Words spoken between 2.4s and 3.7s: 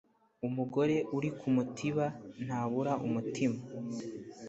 ntabura umutima